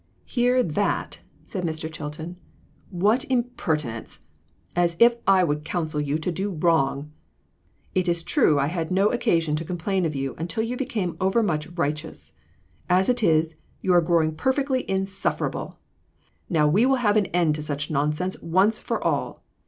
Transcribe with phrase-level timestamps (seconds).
[0.25, 1.87] "Hear that!" said Mr.
[1.87, 2.35] Chilton.
[2.89, 4.21] "What imper tinence!
[4.75, 7.11] As if I would counsel you to do wrong.
[7.93, 11.67] It is true I had no occasion to complain of you until you became overmuch
[11.77, 12.33] righteous.
[12.89, 13.53] As it is,
[13.83, 15.77] you are growing perfectly insufferable;
[16.49, 19.43] now we will have an end of such nonsense once for all.